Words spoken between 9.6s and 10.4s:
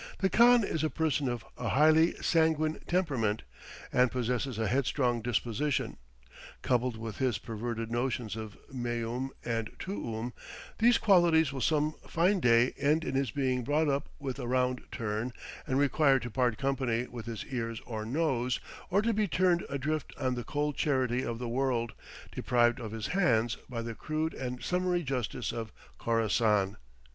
tuum,